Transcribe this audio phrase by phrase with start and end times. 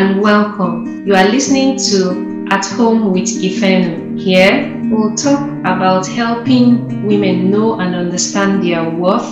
[0.00, 1.06] and welcome.
[1.06, 4.18] You are listening to At Home with Ifeno.
[4.18, 9.30] Here, we'll talk about helping women know and understand their worth,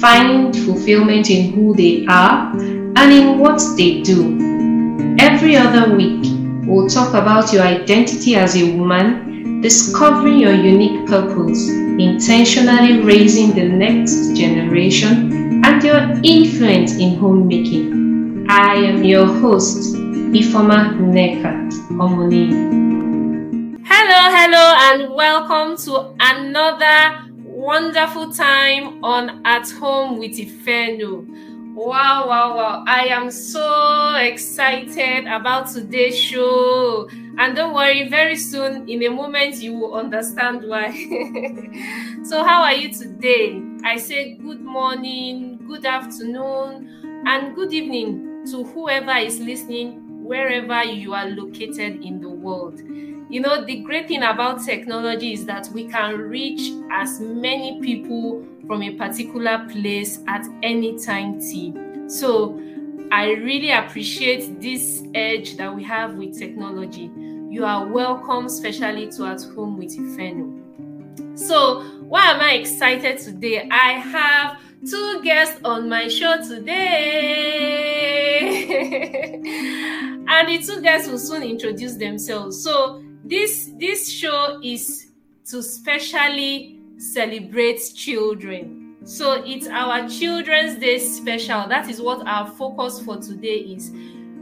[0.00, 4.38] find fulfillment in who they are, and in what they do.
[5.20, 6.24] Every other week,
[6.66, 13.68] we'll talk about your identity as a woman, discovering your unique purpose, intentionally raising the
[13.68, 18.09] next generation, and your influence in homemaking.
[18.52, 21.70] I am your host, Ifoma Nekat
[22.02, 22.50] Omoni.
[23.84, 31.24] Hello, hello, and welcome to another wonderful time on At Home with Ifeno.
[31.76, 32.84] Wow, wow, wow.
[32.88, 37.08] I am so excited about today's show.
[37.38, 40.90] And don't worry, very soon, in a moment, you will understand why.
[42.24, 43.62] so, how are you today?
[43.84, 51.14] I say good morning, good afternoon, and good evening to whoever is listening, wherever you
[51.14, 52.80] are located in the world.
[53.30, 58.44] You know, the great thing about technology is that we can reach as many people
[58.66, 61.74] from a particular place at any time T.
[62.08, 62.60] So
[63.12, 67.10] I really appreciate this edge that we have with technology.
[67.48, 71.38] You are welcome, especially to At Home with Ifeno.
[71.38, 73.68] So, why am I excited today?
[73.70, 76.70] I have two guests on my show today.
[80.28, 82.62] and the two guests will soon introduce themselves.
[82.62, 85.10] So, this this show is
[85.46, 88.96] to specially celebrate children.
[89.04, 91.66] So it's our Children's Day special.
[91.68, 93.90] That is what our focus for today is.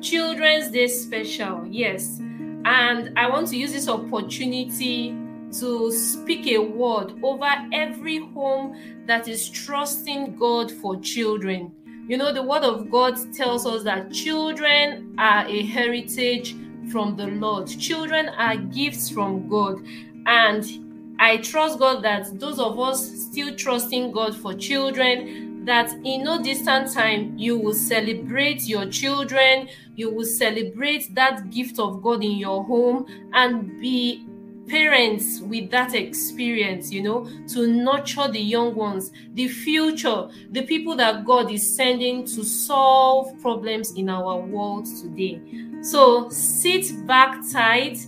[0.00, 1.67] Children's Day special.
[1.69, 2.19] Yes.
[2.64, 5.17] And I want to use this opportunity
[5.53, 11.73] to speak a word over every home that is trusting God for children.
[12.09, 16.55] You know, the word of God tells us that children are a heritage
[16.91, 19.85] from the Lord, children are gifts from God.
[20.27, 26.25] And I trust God that those of us still trusting God for children, that in
[26.25, 32.23] no distant time you will celebrate your children, you will celebrate that gift of God
[32.25, 34.27] in your home and be
[34.68, 40.96] parents with that experience, you know, to nurture the young ones, the future, the people
[40.96, 45.40] that God is sending to solve problems in our world today.
[45.83, 47.98] So sit back tight,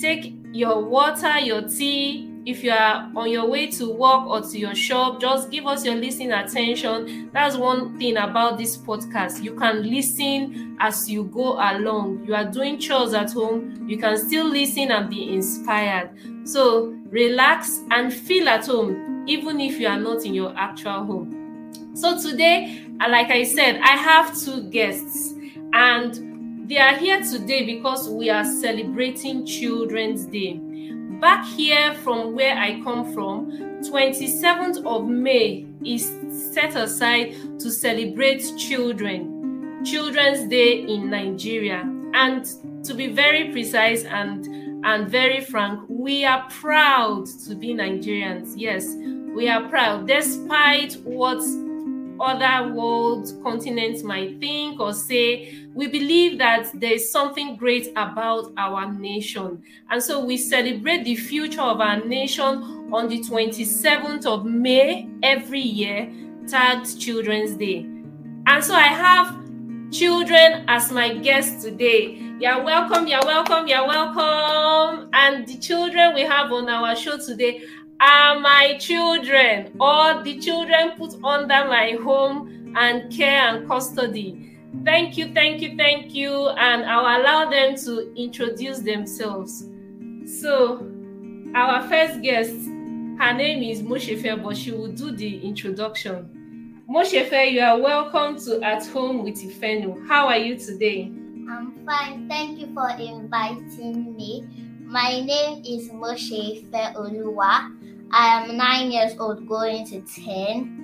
[0.00, 4.58] take your water, your tea, if you are on your way to work or to
[4.58, 7.30] your shop, just give us your listening attention.
[7.32, 9.42] That's one thing about this podcast.
[9.42, 12.24] You can listen as you go along.
[12.24, 16.10] You are doing chores at home, you can still listen and be inspired.
[16.44, 21.70] So relax and feel at home, even if you are not in your actual home.
[21.94, 25.34] So today, uh, like I said, I have two guests
[25.72, 30.60] and they are here today because we are celebrating Children's Day
[31.20, 36.10] back here from where I come from, 27th of May is
[36.52, 41.82] set aside to celebrate children, Children's Day in Nigeria.
[42.14, 42.44] And
[42.84, 44.46] to be very precise and
[44.82, 48.54] and very frank, we are proud to be Nigerians.
[48.56, 48.94] Yes,
[49.34, 51.42] we are proud, despite what
[52.18, 58.52] other world continents might think or say, we believe that there is something great about
[58.56, 59.62] our nation.
[59.90, 65.60] And so we celebrate the future of our nation on the 27th of May every
[65.60, 66.12] year,
[66.48, 67.86] tagged Children's Day.
[68.46, 69.36] And so I have
[69.92, 72.16] children as my guests today.
[72.40, 75.08] You're welcome, you're welcome, you're welcome.
[75.12, 77.62] And the children we have on our show today
[78.00, 84.49] are my children or the children put under my home and care and custody.
[84.84, 86.48] Thank you, thank you, thank you.
[86.48, 89.66] And I'll allow them to introduce themselves.
[90.24, 90.86] So,
[91.54, 92.52] our first guest,
[93.18, 96.82] her name is Moshefe, but she will do the introduction.
[96.88, 100.08] Moshefe, you are welcome to At Home with Ifenu.
[100.08, 101.12] How are you today?
[101.50, 102.28] I'm fine.
[102.28, 104.46] Thank you for inviting me.
[104.84, 107.76] My name is Moshe Oluwa.
[108.12, 110.79] I am nine years old, going to 10.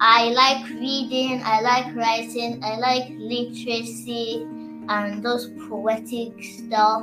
[0.00, 4.46] I like reading, I like writing, I like literacy
[4.88, 7.02] and those poetic stuff.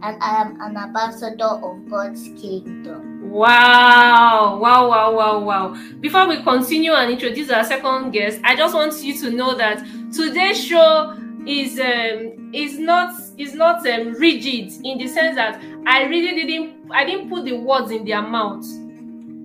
[0.00, 3.30] And I am an ambassador of God's kingdom.
[3.30, 5.76] Wow, wow, wow, wow, wow.
[6.00, 9.84] Before we continue and introduce our second guest, I just want you to know that
[10.12, 11.16] today's show
[11.46, 16.90] is um is not is not um, rigid in the sense that I really didn't
[16.90, 18.64] I didn't put the words in their mouth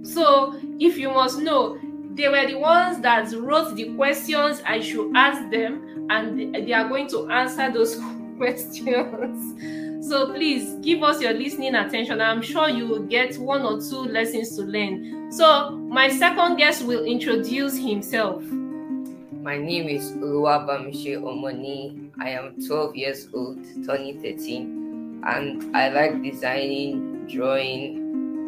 [0.03, 1.77] so, if you must know,
[2.15, 6.87] they were the ones that wrote the questions I should ask them, and they are
[6.87, 7.99] going to answer those
[8.37, 10.07] questions.
[10.07, 12.19] So please give us your listening attention.
[12.19, 15.31] I'm sure you will get one or two lessons to learn.
[15.31, 18.43] So my second guest will introduce himself.
[18.43, 22.11] My name is Oluwabamise Omoni.
[22.19, 28.02] I am 12 years old, turning 13, and I like designing, drawing,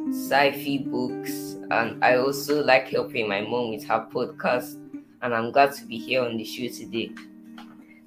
[0.10, 4.82] sci-fi books, and I also like helping my mom with her podcast.
[5.22, 7.12] And I'm glad to be here on the show today.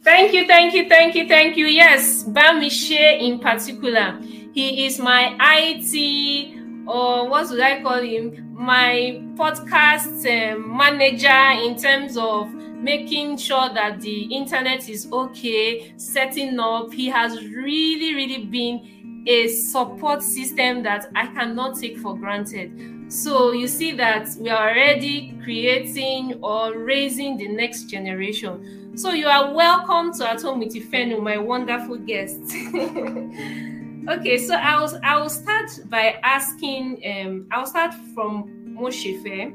[0.02, 1.66] Thank you, thank you, thank you, thank you.
[1.66, 4.18] Yes, Bamise in particular.
[4.52, 8.54] He is my IT, or what would I call him?
[8.54, 16.58] My podcast uh, manager in terms of making sure that the internet is okay, setting
[16.58, 16.92] up.
[16.92, 23.12] He has really, really been a support system that I cannot take for granted.
[23.12, 28.96] So you see that we are already creating or raising the next generation.
[28.96, 32.40] So you are welcome to At Home with Ifeno, my wonderful guest.
[34.08, 37.00] okay, so I'll I'll start by asking.
[37.06, 39.54] Um, I'll start from Moshefe.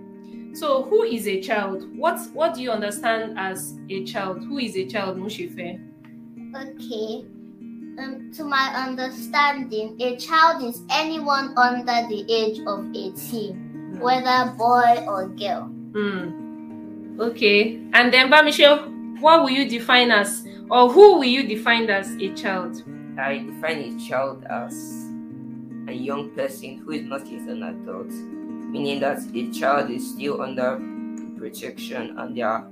[0.55, 1.95] So, who is a child?
[1.97, 4.43] What What do you understand as a child?
[4.45, 5.81] Who is a child, Mushife?
[6.55, 7.25] Okay.
[7.99, 13.15] Um, to my understanding, a child is anyone under the age of 18,
[13.95, 13.99] mm.
[13.99, 15.69] whether boy or girl.
[15.91, 17.19] Mm.
[17.19, 17.75] Okay.
[17.93, 22.33] And then, Bamise, what will you define as, or who will you define as a
[22.33, 22.83] child?
[23.19, 24.73] I define a child as
[25.87, 28.11] a young person who is not yet an adult
[28.73, 30.81] meaning that a child is still under
[31.37, 32.67] protection and they are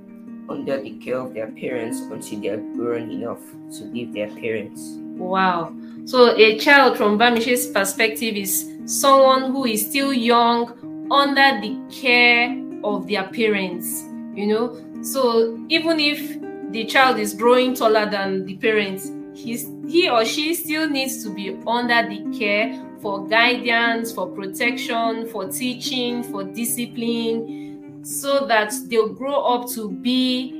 [0.48, 3.40] under the care of their parents until they are grown enough
[3.70, 4.98] to leave their parents.
[5.22, 5.72] Wow.
[6.04, 12.60] So a child from Bamise's perspective is someone who is still young under the care
[12.82, 14.02] of their parents,
[14.34, 15.02] you know.
[15.02, 16.40] So even if
[16.72, 21.30] the child is growing taller than the parents, he's, he or she still needs to
[21.32, 29.08] be under the care for guidance, for protection, for teaching, for discipline, so that they'll
[29.08, 30.58] grow up to be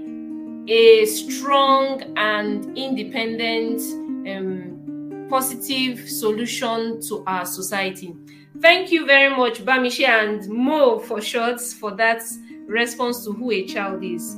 [0.68, 3.80] a strong and independent,
[4.28, 8.14] um, positive solution to our society.
[8.60, 12.22] Thank you very much, Bamise and Mo for short, for that
[12.66, 14.36] response to who a child is.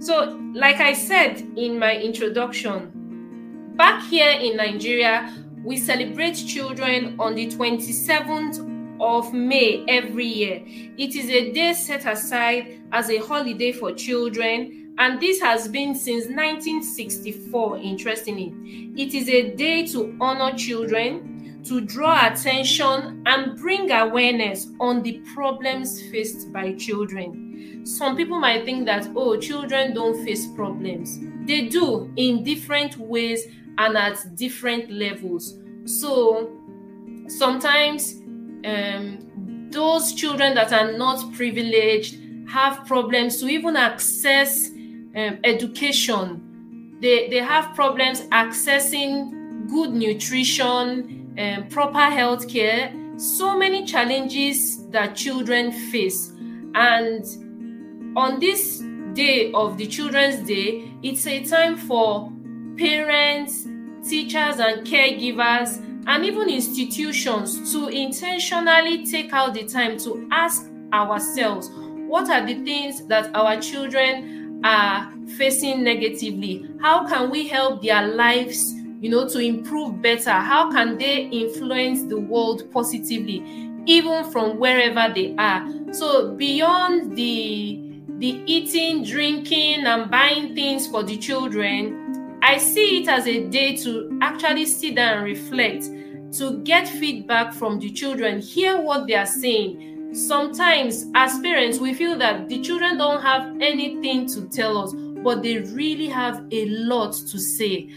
[0.00, 5.32] So, like I said in my introduction, back here in Nigeria,
[5.64, 8.68] we celebrate children on the 27th
[9.00, 10.62] of May every year.
[10.66, 15.96] It is a day set aside as a holiday for children, and this has been
[15.96, 17.78] since 1964.
[17.78, 18.54] Interestingly,
[18.96, 25.20] it is a day to honor children, to draw attention, and bring awareness on the
[25.34, 27.84] problems faced by children.
[27.84, 31.18] Some people might think that, oh, children don't face problems.
[31.46, 33.44] They do in different ways
[33.78, 35.58] and at different levels.
[35.84, 36.48] So
[37.26, 38.22] sometimes
[38.64, 44.71] um, those children that are not privileged have problems to even access
[45.16, 46.96] um, education.
[47.00, 55.14] They, they have problems accessing good nutrition, um, proper health care, so many challenges that
[55.16, 56.32] children face.
[56.74, 57.24] And
[58.16, 58.82] on this
[59.14, 62.32] day of the Children's Day, it's a time for
[62.76, 63.66] parents,
[64.08, 71.70] teachers and caregivers, and even institutions to intentionally take out the time to ask ourselves
[72.08, 76.68] what are the things that our children are facing negatively?
[76.80, 78.72] How can we help their lives?
[79.00, 83.42] You know, to improve better, how can they influence the world positively,
[83.86, 85.66] even from wherever they are?
[85.92, 87.80] So, beyond the
[88.18, 93.76] the eating, drinking, and buying things for the children, I see it as a day
[93.78, 95.84] to actually sit down and reflect,
[96.38, 99.91] to get feedback from the children, hear what they are saying.
[100.12, 105.42] Sometimes, as parents, we feel that the children don't have anything to tell us, but
[105.42, 107.90] they really have a lot to say.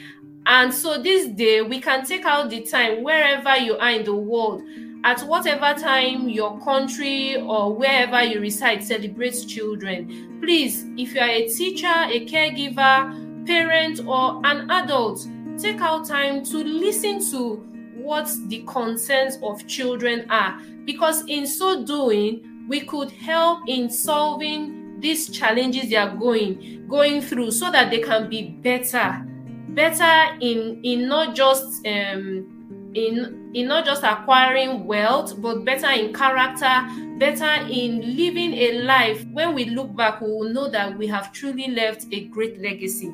[0.46, 4.16] And so, this day, we can take out the time wherever you are in the
[4.16, 4.62] world
[5.04, 10.40] at whatever time your country or wherever you reside celebrates children.
[10.42, 15.28] Please, if you are a teacher, a caregiver, parent, or an adult,
[15.60, 17.64] take out time to listen to
[18.06, 20.62] what the concerns of children are.
[20.86, 27.22] Because in so doing we could help in solving these challenges they are going going
[27.22, 29.26] through so that they can be better.
[29.70, 36.14] Better in in not just um in in not just acquiring wealth but better in
[36.14, 39.26] character better in living a life.
[39.34, 43.12] When we look back we will know that we have truly left a great legacy.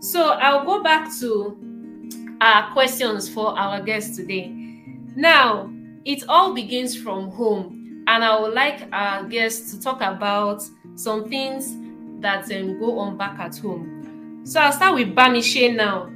[0.00, 1.56] So i'll go back to
[2.72, 4.48] questions for our guests today.
[5.14, 5.72] Now,
[6.04, 10.62] it all begins from home, and I would like our guests to talk about
[10.96, 11.76] some things
[12.20, 14.40] that um, go on back at home.
[14.44, 16.06] So I'll start with Bamise now.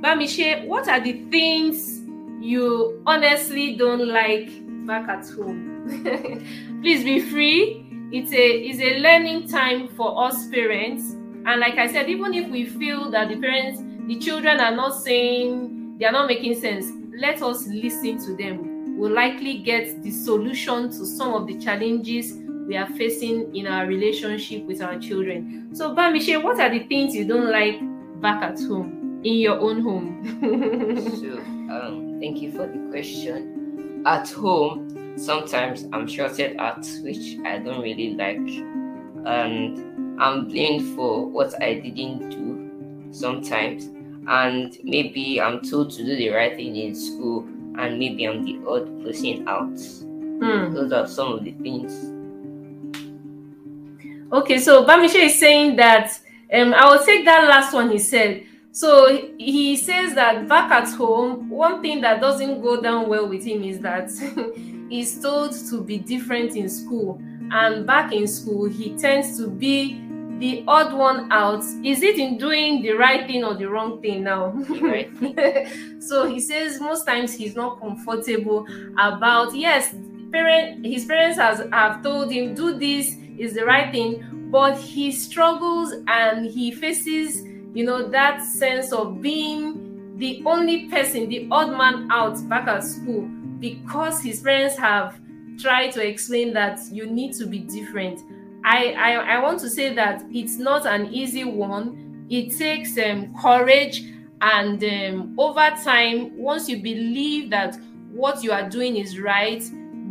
[0.00, 2.02] Bamise, what are the things
[2.40, 4.50] you honestly don't like
[4.86, 5.74] back at home?
[6.82, 7.80] Please be free.
[8.12, 11.12] It's a it's a learning time for us parents.
[11.46, 14.94] And like I said, even if we feel that the parents, the children are not
[15.00, 18.98] saying they are not making sense, let us listen to them.
[18.98, 22.34] We'll likely get the solution to some of the challenges
[22.66, 25.70] we are facing in our relationship with our children.
[25.74, 27.80] So, Bamise, what are the things you don't like
[28.20, 30.22] back at home, in your own home?
[31.20, 31.38] so,
[31.74, 34.02] um, thank you for the question.
[34.06, 38.36] At home, sometimes I'm shorted at, which I don't really like,
[39.26, 42.54] and I'm blamed for what I didn't do
[43.14, 43.90] sometimes,
[44.28, 47.42] and maybe I'm told to do the right thing in school,
[47.78, 49.74] and maybe I'm the odd person out.
[49.74, 50.74] Mm.
[50.74, 52.14] Those are some of the things
[54.34, 56.18] Okay, so Bamise is saying that
[56.52, 58.44] um, I will take that last one he said.
[58.72, 63.44] So he says that back at home, one thing that doesn't go down well with
[63.44, 64.10] him is that
[64.90, 67.22] he's told to be different in school.
[67.52, 70.03] And back in school, he tends to be
[70.38, 71.62] the odd one out.
[71.84, 74.48] Is it in doing the right thing or the wrong thing now?
[74.80, 75.10] Right.
[76.00, 78.66] so he says most times he's not comfortable
[78.98, 79.94] about yes,
[80.32, 85.10] parent his parents has have told him do this is the right thing, but he
[85.12, 87.42] struggles and he faces,
[87.74, 92.84] you know, that sense of being the only person, the odd man out back at
[92.84, 93.28] school
[93.60, 95.18] because his parents have
[95.58, 98.20] tried to explain that you need to be different.
[98.64, 102.26] I, I, I want to say that it's not an easy one.
[102.30, 104.02] It takes um, courage,
[104.40, 107.76] and um, over time, once you believe that
[108.12, 109.62] what you are doing is right,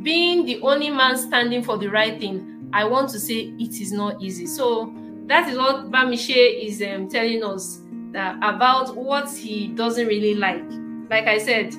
[0.03, 3.91] being the only man standing for the right thing I want to say it is
[3.91, 4.48] not easy.
[4.48, 4.91] So
[5.27, 7.81] that is what Bamise is um, telling us
[8.12, 10.63] that about what he doesn't really like.
[11.10, 11.72] Like I said,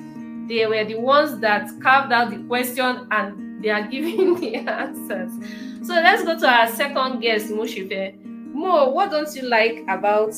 [0.47, 5.31] they were the ones that carved out the question and they are giving the answers.
[5.85, 8.15] So let's go to our second guest, Moshife.
[8.53, 10.33] Mo, what don't you like about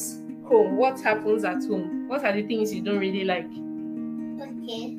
[0.47, 0.77] home?
[0.77, 2.07] What happens at home?
[2.07, 3.47] What are the things you don't really like?
[4.41, 4.97] Okay.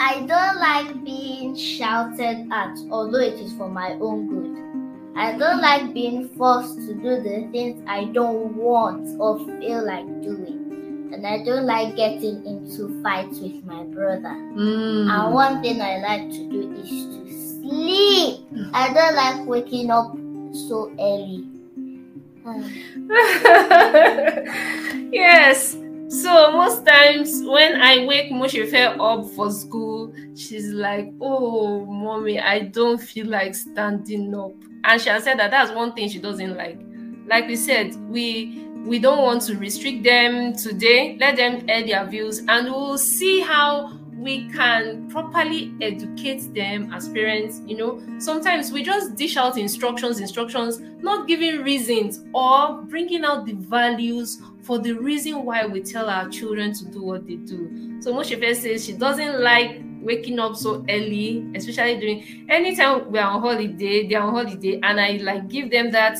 [0.00, 4.62] I don't like being shouted at, although it is for my own good.
[5.14, 10.06] I don't like being forced to do the things I don't want or feel like
[10.22, 11.10] doing.
[11.12, 14.34] And I don't like getting into fights with my brother.
[14.56, 15.10] Mm.
[15.10, 17.21] And one thing I like to do is to
[17.62, 18.40] sleep.
[18.74, 20.12] I don't like waking up
[20.68, 21.46] so early.
[25.12, 25.76] yes.
[26.08, 32.60] So most times when I wake Moshife up for school, she's like, "Oh, mommy, I
[32.60, 34.52] don't feel like standing up."
[34.84, 36.78] and she has said that that's one thing she doesn't like
[37.26, 42.04] like we said we we don't want to restrict them today let them air their
[42.06, 43.92] views and we'll see how
[44.22, 50.20] we can properly educate them as parents you know sometimes we just dish out instructions
[50.20, 56.08] instructions not giving reasons or bringing out the values for the reason why we tell
[56.08, 60.56] our children to do what they do so Moshife says she doesn't like waking up
[60.56, 65.70] so early, especially during anytime we're on holiday, they're on holiday, and I like give
[65.70, 66.18] them that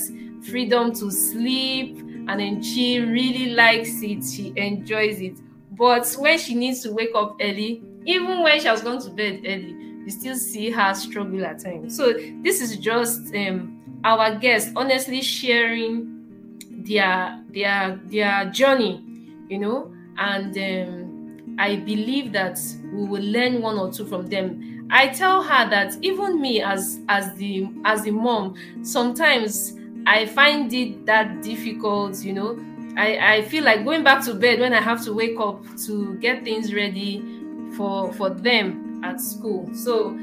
[0.49, 1.99] freedom to sleep.
[2.29, 5.37] And then she really likes it, she enjoys it.
[5.73, 9.43] But when she needs to wake up early, even when she has gone to bed
[9.47, 11.97] early, you still see her struggle at times.
[11.97, 19.05] So this is just um, our guests honestly sharing their their their journey,
[19.49, 22.59] you know, and um, I believe that
[22.93, 24.89] we will learn one or two from them.
[24.91, 30.73] I tell her that even me as as the as the mom, sometimes I find
[30.73, 32.59] it that difficult, you know.
[32.95, 36.17] I, I feel like going back to bed when I have to wake up to
[36.19, 37.42] get things ready
[37.83, 39.69] for for them at school.
[39.75, 40.17] So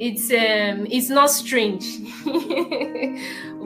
[0.00, 1.84] it's um it's not strange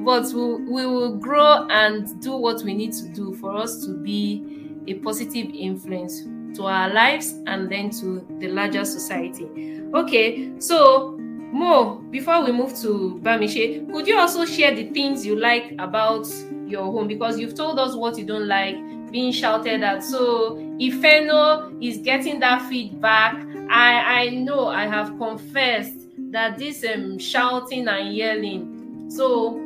[0.05, 3.95] but we, we will grow and do what we need to do for us to
[4.03, 4.45] be
[4.87, 6.25] a positive influence
[6.55, 9.81] to our lives and then to the larger society.
[9.95, 11.17] Okay, so
[11.51, 16.29] Mo, before we move to Bamise, could you also share the things you like about
[16.67, 17.09] your home?
[17.09, 18.77] Because you've told us what you don't like,
[19.11, 20.03] being shouted at.
[20.03, 23.35] So Ifeno is getting that feedback.
[23.71, 25.95] I I know I have confessed
[26.31, 29.11] that this um shouting and yelling.
[29.11, 29.61] So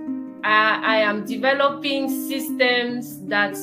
[0.44, 3.56] I, I am developing systems that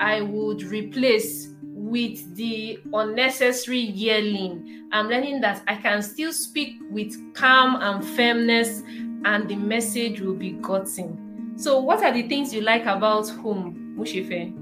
[0.00, 4.88] I would replace with the unnecessary yelling.
[4.92, 8.82] I'm learning that I can still speak with calm and firmness,
[9.24, 11.52] and the message will be gotten.
[11.56, 14.61] So, what are the things you like about home, Mushife?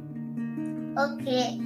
[1.00, 1.58] Okay.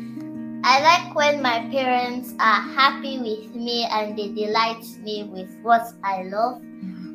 [0.62, 5.82] I like when my parents are happy with me and they delight me with what
[6.04, 6.62] I love.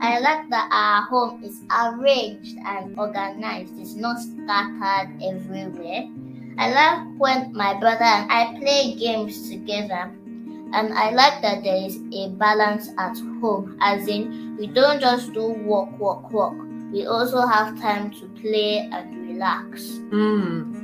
[0.01, 6.11] I like that our home is arranged and organized, it's not scattered everywhere.
[6.57, 10.11] I like when my brother and I play games together.
[10.73, 15.31] And I like that there is a balance at home, as in, we don't just
[15.31, 16.53] do work, work, work.
[16.91, 19.83] We also have time to play and relax.
[20.11, 20.78] Mm.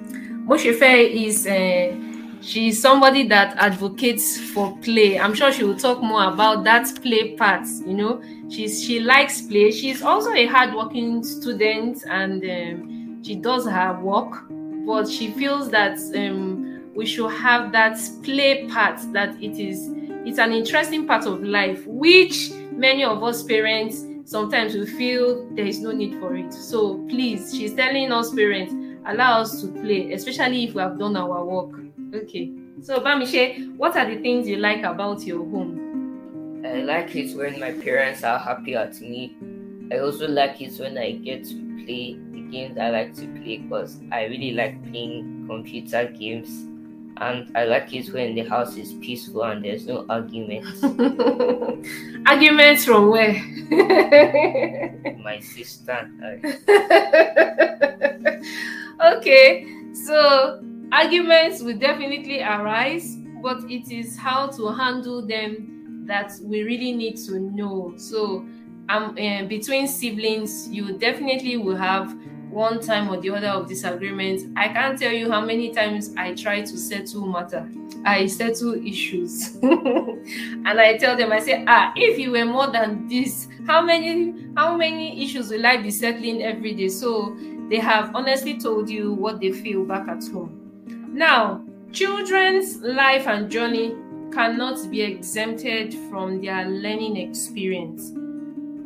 [0.45, 1.95] Moshefe is uh,
[2.39, 5.19] she's somebody that advocates for play.
[5.19, 7.65] I'm sure she will talk more about that play part.
[7.83, 9.71] You know, she's she likes play.
[9.71, 14.45] She's also a hardworking student and um, she does her work,
[14.85, 18.99] but she feels that um, we should have that play part.
[19.13, 19.89] That it is
[20.27, 25.65] it's an interesting part of life, which many of us parents sometimes we feel there
[25.65, 26.53] is no need for it.
[26.53, 31.15] So please, she's telling us parents allow us to play, especially if we have done
[31.15, 31.79] our work.
[32.13, 32.51] Okay.
[32.81, 36.63] So Bamise, what are the things you like about your home?
[36.65, 39.35] I like it when my parents are happy at me.
[39.91, 43.57] I also like it when I get to play the games I like to play
[43.57, 46.49] because I really like playing computer games.
[47.17, 50.83] And I like it when the house is peaceful and there's no arguments.
[52.25, 53.41] arguments from where?
[55.23, 56.09] my sister.
[59.03, 60.61] okay, so
[60.91, 67.17] arguments will definitely arise, but it is how to handle them that we really need
[67.17, 67.93] to know.
[67.97, 68.45] So,
[68.89, 72.15] um, uh, between siblings, you definitely will have
[72.49, 74.41] one time or the other of disagreement.
[74.55, 77.67] I can't tell you how many times I try to settle matter.
[78.05, 83.07] I settle issues, and I tell them, I say, ah, if you were more than
[83.07, 86.87] this, how many how many issues will I be settling every day?
[86.89, 87.35] So
[87.69, 91.11] they have honestly told you what they feel back at home.
[91.13, 93.95] Now, children's life and journey
[94.31, 98.11] cannot be exempted from their learning experience.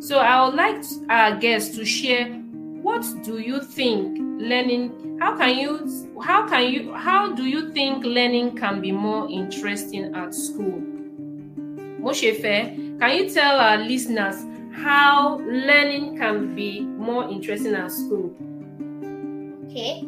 [0.05, 2.39] So, I would like our guests to share
[2.81, 8.05] what do you think learning how can you how can you how do you think
[8.05, 10.81] learning can be more interesting at school
[11.99, 18.33] moshefe can you tell our listeners how learning can be more interesting at school
[19.79, 20.01] okay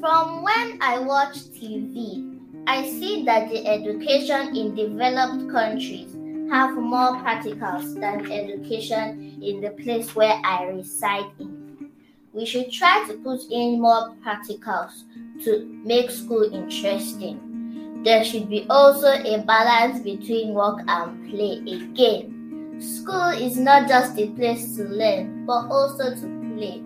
[0.00, 6.14] from when I watch TV, I see that the education in developed countries
[6.50, 11.90] have more practicals than education in the place where I reside in.
[12.32, 15.02] We should try to put in more practicals
[15.44, 18.02] to make school interesting.
[18.02, 22.78] There should be also a balance between work and play again.
[22.80, 26.82] School is not just a place to learn, but also to play.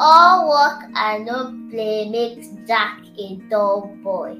[0.00, 4.38] All work and no play makes Jack a dull boy.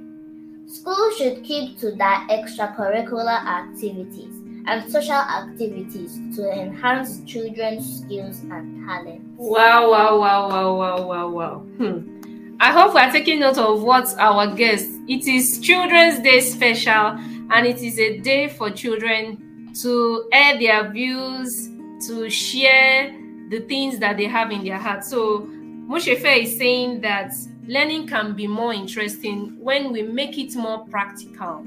[0.66, 4.34] School should keep to their extracurricular activities
[4.68, 9.24] and social activities to enhance children's skills and talents.
[9.36, 11.58] Wow, wow, wow, wow, wow, wow, wow.
[11.78, 12.56] Hmm.
[12.60, 14.96] I hope we are taking note of what our guests.
[15.08, 17.18] It is Children's Day special,
[17.50, 21.68] and it is a day for children to air their views,
[22.06, 23.17] to share
[23.48, 25.04] the things that they have in their heart.
[25.04, 25.48] So
[25.88, 27.32] Moshefe is saying that
[27.66, 31.64] learning can be more interesting when we make it more practical.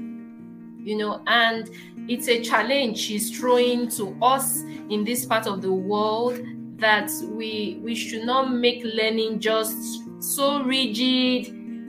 [0.78, 1.70] You know, and
[2.08, 6.40] it's a challenge she's throwing to us in this part of the world
[6.78, 11.46] that we we should not make learning just so rigid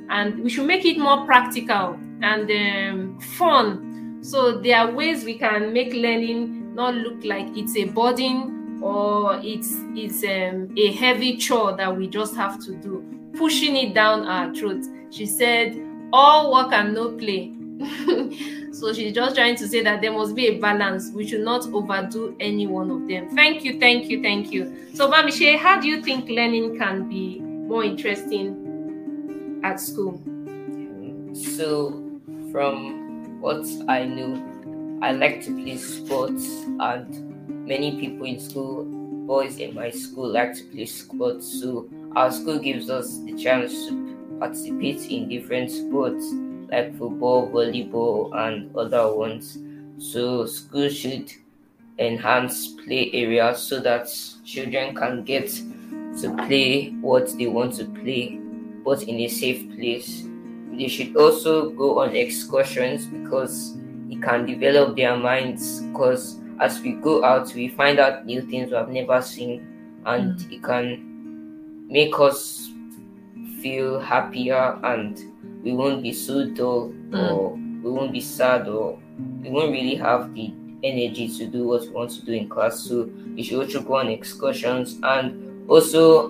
[0.10, 5.38] and we should make it more practical and um, fun so there are ways we
[5.38, 11.38] can make learning not look like it's a burden or it's it's um, a heavy
[11.38, 13.04] chore that we just have to do
[13.38, 14.84] pushing it down our throat.
[15.10, 15.80] She said
[16.12, 17.54] all work and no play.
[18.74, 21.12] So she's just trying to say that there must be a balance.
[21.14, 23.30] We should not overdo any one of them.
[23.34, 24.76] Thank you thank you thank you.
[24.96, 30.22] So Bamise, how do you think learning can be more interesting at school?
[31.34, 32.04] So
[32.52, 33.04] from
[33.42, 34.42] what i know
[35.02, 36.46] i like to play sports
[36.80, 38.86] and many people in school,
[39.26, 41.62] boys in my school, like to play sports.
[41.62, 46.26] So our school gives us the chance to participate in different sports
[46.70, 49.58] like football, volleyball, and other ones.
[49.98, 51.32] So school should
[52.00, 54.10] enhance play areas so that
[54.44, 55.48] children can get
[56.22, 58.40] to play what they want to play,
[58.84, 60.26] but in a safe place.
[60.78, 63.78] they should also go on excursions because
[64.10, 68.72] it can develop their minds because as we go out we find out new things
[68.72, 70.54] we have never seen and mm.
[70.54, 72.70] it can make us
[73.62, 75.20] feel happier and
[75.62, 77.32] we won't be so dull mm.
[77.32, 77.52] or
[77.84, 78.98] we won't be sad or
[79.42, 82.80] we won't really have the energy to do what we want to do in class
[82.80, 86.30] so we should also go on excursions and also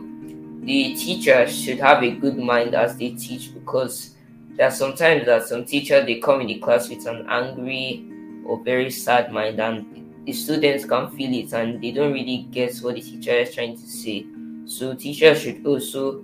[0.63, 4.15] the teachers should have a good mind as they teach because
[4.55, 8.07] there are sometimes that some teachers they come in the class with an angry
[8.45, 12.77] or very sad mind and the students can feel it and they don't really get
[12.79, 14.25] what the teacher is trying to say.
[14.65, 16.23] So teachers should also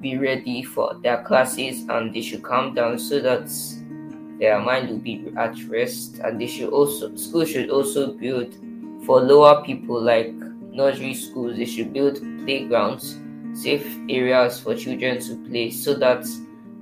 [0.00, 3.48] be ready for their classes and they should calm down so that
[4.40, 6.18] their mind will be at rest.
[6.18, 8.54] And they should also school should also build
[9.06, 11.56] for lower people like nursery schools.
[11.56, 13.18] They should build playgrounds
[13.54, 16.26] safe areas for children to play so that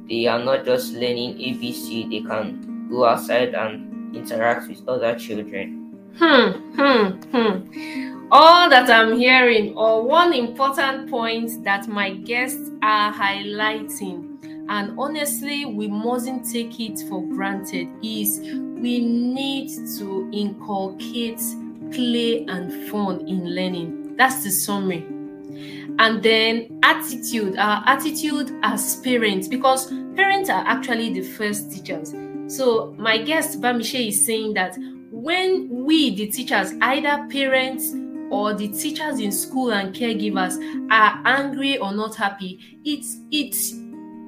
[0.08, 5.79] they are not just learning ABC, they can go outside and interact with other children.
[6.16, 8.28] Hmm, hmm, hmm.
[8.32, 15.64] All that I'm hearing, or one important point that my guests are highlighting, and honestly,
[15.64, 21.40] we mustn't take it for granted, is we need to inculcate
[21.92, 24.16] play and fun in learning.
[24.16, 25.06] That's the summary
[25.98, 32.14] and then attitude our attitude as parents because parents are actually the first teachers
[32.46, 34.76] so my guest bamise is saying that
[35.22, 37.94] when we the teachers either parents
[38.30, 40.56] or the teachers in school and caregivers
[40.90, 43.54] are angry or not happy it it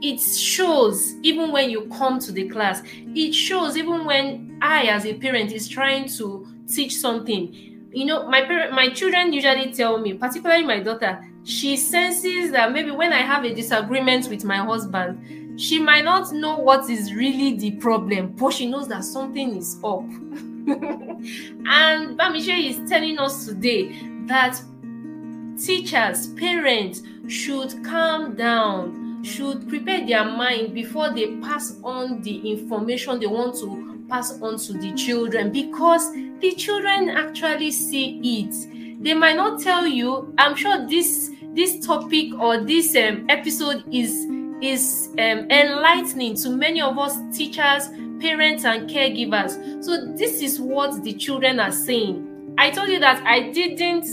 [0.04, 2.82] it shows even when you come to the class
[3.14, 8.28] it shows even when i as a parent is trying to teach something you know
[8.28, 13.12] my parent my children usually tell me particularly my daughter she senses that maybe when
[13.12, 17.72] I have a disagreement with my husband, she might not know what is really the
[17.72, 20.04] problem, but she knows that something is up.
[21.66, 24.60] and Bamise is telling us today that
[25.60, 33.20] teachers, parents should calm down, should prepare their mind before they pass on the information
[33.20, 39.02] they want to pass on to the children because the children actually see it.
[39.02, 40.34] They might not tell you.
[40.38, 44.26] I'm sure this this topic or this um, episode is
[44.62, 47.88] is um, enlightening to many of us teachers,
[48.20, 49.84] parents, and caregivers.
[49.84, 52.54] So this is what the children are saying.
[52.58, 54.04] I told you that I didn't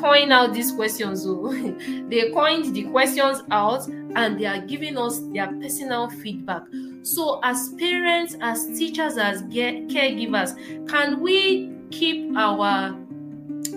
[0.00, 1.22] coin out these questions.
[1.22, 1.52] So
[2.08, 6.62] they coined the questions out and they are giving us their personal feedback.
[7.02, 12.92] So as parents, as teachers, as caregivers, can we keep our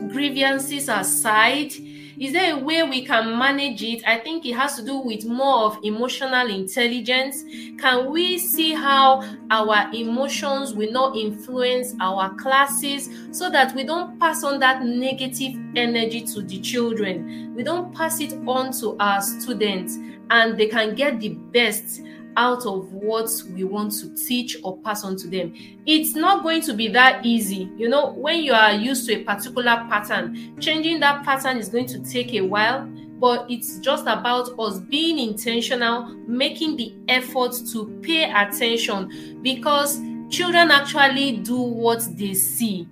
[0.09, 1.73] grievances aside?
[2.19, 4.03] Is there a way we can manage it?
[4.07, 7.43] I think it has to do with more of emotional intelligence.
[7.79, 14.19] Can we see how our emotions will not influence our classes so that we don't
[14.19, 17.53] pass on that negative energy to the children?
[17.55, 19.97] We don't pass it on to our students
[20.29, 22.01] and they can get the best
[22.37, 25.53] out of what we want to teach or pass on to them.
[25.85, 27.69] It's not going to be that easy.
[27.77, 31.87] You know, when you are used to a particular pattern, changing that pattern is going
[31.87, 32.87] to take a while,
[33.19, 40.71] but it's just about us being intentional, making the effort to pay attention because children
[40.71, 42.87] actually do what they see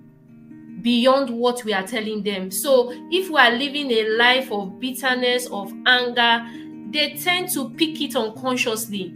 [0.82, 2.50] beyond what we are telling them.
[2.50, 6.44] So, if we are living a life of bitterness, of anger,
[6.90, 9.14] they tend to pick it unconsciously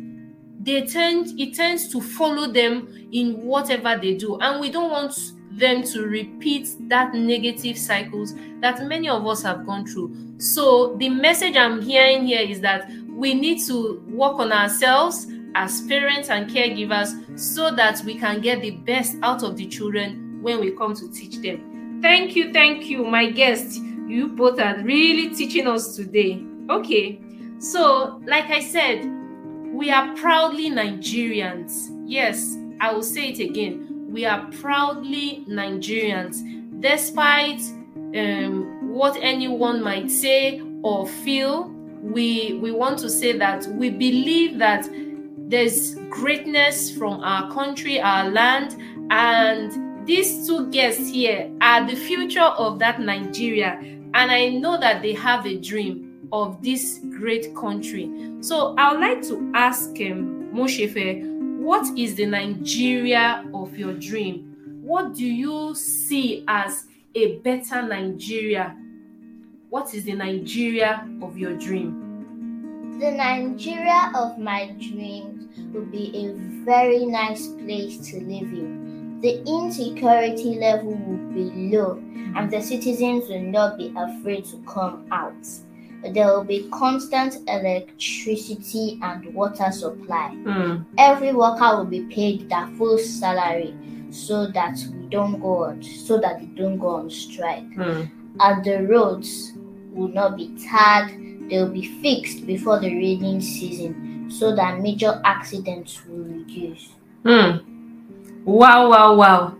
[0.66, 4.36] they tend it tends to follow them in whatever they do.
[4.40, 5.14] And we don't want
[5.52, 10.14] them to repeat that negative cycles that many of us have gone through.
[10.38, 15.80] So the message i'm hearing here is that we need to work on ourselves as
[15.82, 20.60] parents and caregivers so that we can get the best out of the children when
[20.60, 22.00] we come to teach them.
[22.02, 26.44] Thank you thank you my guest you both are really teaching us today.
[26.68, 27.20] Okay
[27.58, 29.15] so like i said
[29.76, 31.90] we are proudly Nigerians.
[32.06, 34.06] Yes, I will say it again.
[34.10, 36.40] We are proudly Nigerians,
[36.80, 37.60] despite
[38.16, 41.68] um, what anyone might say or feel.
[42.00, 44.88] We we want to say that we believe that
[45.48, 48.76] there's greatness from our country, our land,
[49.10, 53.78] and these two guests here are the future of that Nigeria.
[54.14, 58.10] And I know that they have a dream of this great country.
[58.40, 61.24] So I would like to ask um, Moshefe,
[61.60, 64.80] what is the Nigeria of your dream?
[64.82, 68.76] What do you see as a better Nigeria?
[69.70, 72.98] What is the Nigeria of your dream?
[73.00, 76.32] The Nigeria of my dreams would be a
[76.64, 79.20] very nice place to live in.
[79.20, 82.02] The insecurity level would be low
[82.36, 85.34] and the citizens will not be afraid to come out.
[86.12, 90.34] There will be constant electricity and water supply.
[90.44, 90.84] Mm.
[90.98, 93.74] Every worker will be paid their full salary
[94.10, 97.68] so that we don't go on so that they don't go on strike.
[97.76, 98.10] Mm.
[98.38, 99.52] And the roads
[99.92, 101.10] will not be tarred,
[101.48, 106.90] they'll be fixed before the rainy season so that major accidents will reduce.
[107.24, 107.58] Hmm.
[108.44, 109.56] Wow, wow, wow.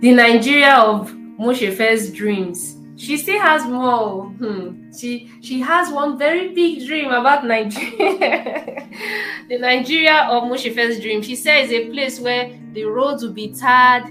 [0.00, 2.75] The Nigeria of Moshefe's dreams.
[2.96, 4.24] She still has more.
[4.24, 4.90] Hmm.
[4.90, 8.88] She she has one very big dream about Nigeria.
[9.48, 11.20] the Nigeria of Moshefe's dream.
[11.22, 14.04] She says a place where the roads will be tarred,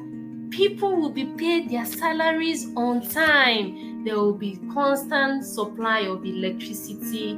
[0.52, 4.04] people will be paid their salaries on time.
[4.06, 7.32] There will be constant supply of electricity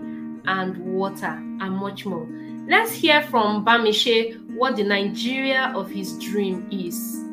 [0.46, 1.32] and water
[1.62, 2.28] and much more.
[2.68, 7.24] Let's hear from Bamise what the Nigeria of his dream is.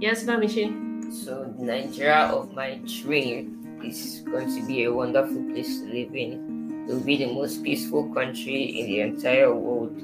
[0.00, 1.12] Yes, Bamise?
[1.12, 6.86] So, Nigeria of my dream is going to be a wonderful place to live in.
[6.88, 9.96] It will be the most peaceful country in the entire world.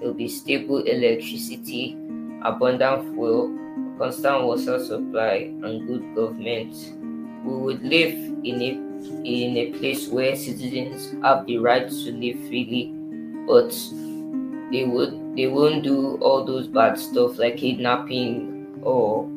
[0.00, 1.96] There will be stable electricity,
[2.42, 3.56] abundant fuel,
[3.98, 6.74] constant water supply, and good government.
[7.44, 8.12] We would live
[8.44, 8.86] in a
[9.24, 12.92] in a place where citizens have the right to live freely,
[13.46, 13.70] but
[14.72, 19.28] they would they won't do all those bad stuff like kidnapping or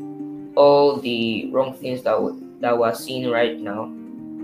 [0.56, 3.92] all the wrong things that we, that we're seeing right now.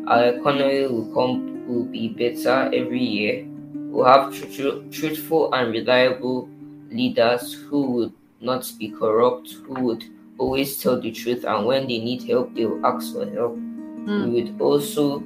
[0.08, 3.46] Our economy will come will be better every year.
[3.74, 6.48] We'll have tr- tr- truthful and reliable
[6.92, 10.04] leaders who would not be corrupt, who would
[10.38, 13.56] always tell the truth, and when they need help, they will ask for help.
[13.56, 14.32] Hmm.
[14.34, 15.24] We would also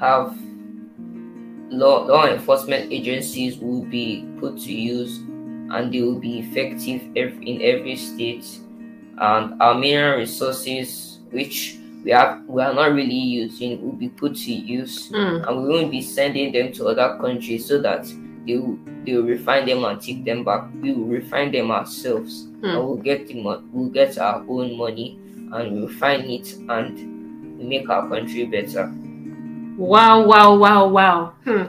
[0.00, 0.34] have
[1.70, 5.18] law, law enforcement agencies will be put to use
[5.72, 8.46] and they will be effective ev- in every state.
[9.18, 14.34] And our mineral resources, which we have we are not really using, will be put
[14.36, 15.42] to use, Hmm.
[15.46, 18.06] and we won't be sending them to other countries so that
[18.46, 20.64] they will, they will refine them and take them back.
[20.80, 22.66] We will refine them ourselves, Hmm.
[22.66, 25.18] and we'll get the mo- we'll get our own money
[25.52, 28.90] and we'll refine it and make our country better.
[29.78, 31.32] Wow, wow, wow, wow.
[31.44, 31.64] Hmm.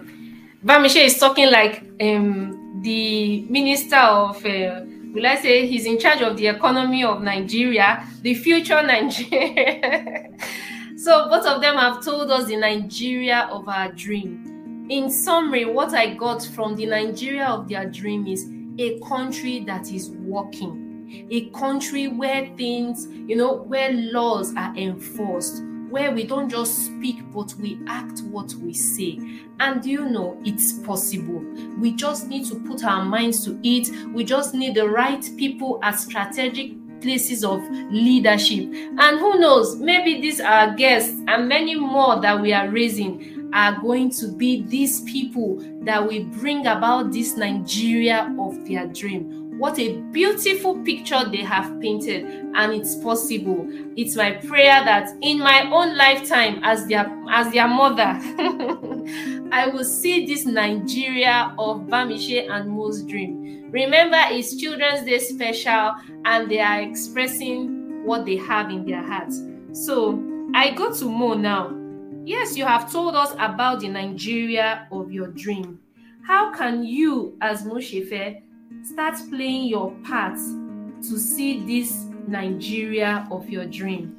[0.65, 4.81] Bamise is talking like um, the minister of, uh,
[5.13, 10.29] will I say, he's in charge of the economy of Nigeria, the future Nigeria.
[10.97, 14.87] so both of them have told us the Nigeria of our dream.
[14.89, 18.49] In summary, what I got from the Nigeria of their dream is
[18.79, 25.61] a country that is working, a country where things, you know, where laws are enforced,
[25.93, 29.19] where we don't just speak but we act what we say.
[29.59, 31.39] And you know, it's possible.
[31.77, 33.89] We just need to put our minds to it.
[34.11, 38.73] We just need the right people at strategic places of leadership.
[38.73, 43.79] And who knows, maybe these are guests and many more that we are raising are
[43.79, 49.42] going to be these people that will bring about this Nigeria of their dream.
[49.57, 53.67] What a beautiful picture they have painted, and it's possible.
[53.95, 58.19] It's my prayer that in my own lifetime, as their as their mother,
[59.51, 63.69] I will see this Nigeria of Bamise and Mo's dream.
[63.71, 69.41] Remember, it's Children's Day special, and they are expressing what they have in their hearts.
[69.71, 70.21] So
[70.53, 71.79] I go to Mo now.
[72.25, 75.79] Yes, you have told us about the Nigeria of your dream.
[76.25, 78.41] How can you, as Moshefe,
[78.81, 84.15] start playing your part to see this Nigeria of your dream?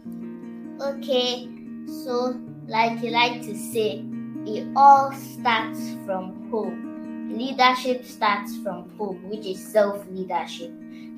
[0.80, 1.48] Okay,
[1.86, 4.04] so like you like to say,
[4.46, 7.30] it all starts from home.
[7.36, 10.70] Leadership starts from home, which is self leadership.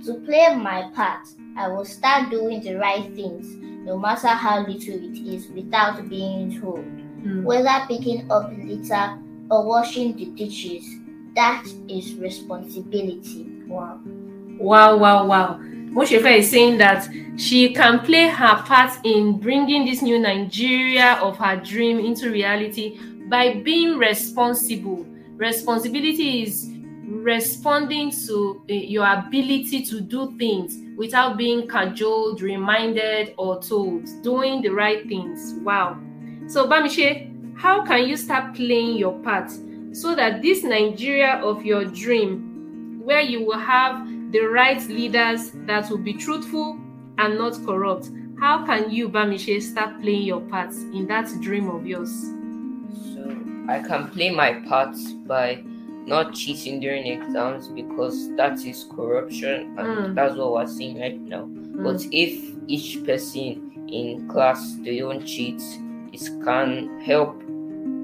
[0.04, 4.94] To play my part, I will start doing the right things, no matter how little
[4.94, 6.84] it is, without being told.
[6.84, 7.42] Hmm.
[7.44, 9.18] Whether picking up litter
[9.50, 10.84] or washing the dishes,
[11.36, 13.46] that is responsibility.
[13.68, 14.00] Wow.
[14.58, 15.58] Wow, wow, wow.
[15.92, 21.38] Moshefe is saying that she can play her part in bringing this new Nigeria of
[21.38, 25.06] her dream into reality by being responsible.
[25.36, 26.70] Responsibility is
[27.06, 34.62] responding to uh, your ability to do things without being cajoled, reminded, or told, doing
[34.62, 35.54] the right things.
[35.62, 35.98] Wow.
[36.48, 39.50] So, Bamise, how can you start playing your part
[39.96, 45.88] so that this Nigeria of your dream, where you will have the right leaders that
[45.88, 46.78] will be truthful
[47.16, 51.86] and not corrupt, how can you, Bamise, start playing your part in that dream of
[51.86, 52.10] yours?
[53.14, 54.94] So I can play my part
[55.26, 55.64] by
[56.04, 60.14] not cheating during exams because that is corruption and Mm.
[60.14, 61.48] that's what we're seeing right now.
[61.82, 65.62] But if each person in class they don't cheat,
[66.12, 67.42] it can help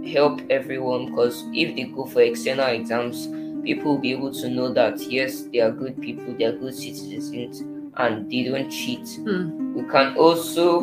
[0.07, 3.29] help everyone because if they go for external exams,
[3.65, 6.75] people will be able to know that yes, they are good people, they are good
[6.75, 7.61] citizens,
[7.97, 9.05] and they don't cheat.
[9.05, 9.75] Mm.
[9.75, 10.83] We can also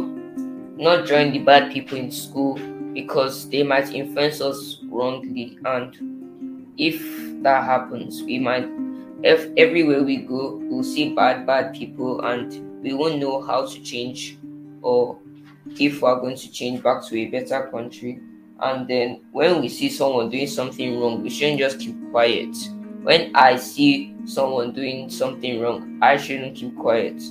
[0.77, 2.57] not join the bad people in school
[2.93, 7.01] because they might influence us wrongly and if
[7.43, 8.67] that happens we might
[9.23, 13.81] if everywhere we go we'll see bad bad people and we won't know how to
[13.83, 14.37] change
[14.81, 15.19] or
[15.77, 18.19] if we're going to change back to a better country
[18.61, 22.55] and then when we see someone doing something wrong we shouldn't just keep quiet
[23.03, 27.21] when i see someone doing something wrong i shouldn't keep quiet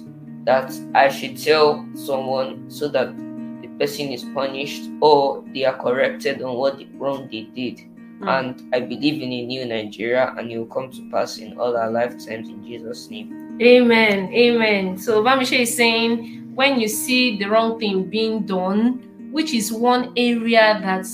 [0.45, 3.15] that i should tell someone so that
[3.63, 7.81] the person is punished or they are corrected on what the wrong they did
[8.19, 8.29] Mm.
[8.41, 11.77] and i believe in a new nigeria and it will come to pass in all
[11.77, 14.33] our lifetimes in jesus name Amen.
[14.35, 14.97] Amen.
[14.99, 20.13] So Bamise is saying when you see the wrong thing being done, which is one
[20.17, 21.07] area that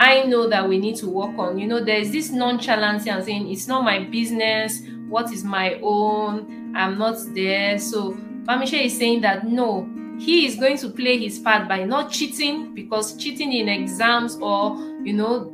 [0.00, 1.58] I know that we need to work on.
[1.58, 6.74] You know, there's this nonchalance and saying it's not my business, what is my own,
[6.76, 7.78] I'm not there.
[7.78, 8.12] So
[8.44, 12.74] Bamise is saying that no, he is going to play his part by not cheating
[12.74, 15.44] because cheating in exams or you know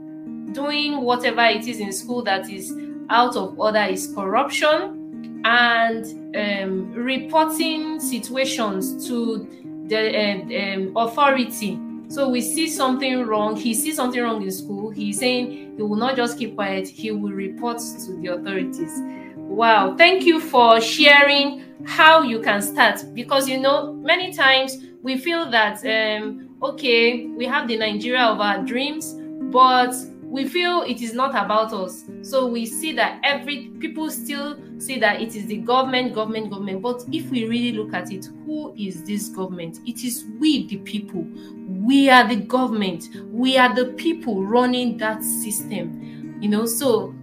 [0.53, 2.75] doing whatever it is in school that is
[3.11, 9.47] out of order is corruption and um, reporting situations to
[9.89, 11.79] the um, um, authority.
[12.09, 13.55] So we see something wrong.
[13.55, 14.91] He sees something wrong in school.
[14.91, 16.89] He's saying he will not just keep quiet.
[16.89, 18.93] He will report to the authorities.
[19.37, 19.95] Wow!
[19.97, 25.51] Thank you for sharing how you can start because you know many times we feel
[25.51, 29.15] that um, okay we have the Nigeria of our dreams,
[29.53, 34.59] but we feel it is not about us so we see that every people still
[34.79, 36.83] see that it is the government government government.
[36.83, 39.81] But if we really look at it who is this government?
[39.87, 41.27] It is we the people.
[41.67, 43.09] We are the government.
[43.31, 46.39] We are the people running that system.
[46.41, 47.15] You know so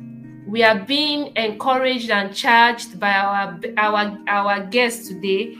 [0.47, 5.55] we are being encouraged and charged by our our our guests today.